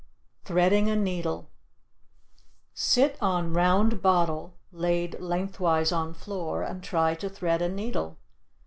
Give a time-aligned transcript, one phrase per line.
[0.45, 1.47] THREADING A NEEDLE
[2.73, 8.17] Sit on round bottle laid lengthwise on floor, and try to thread a needle.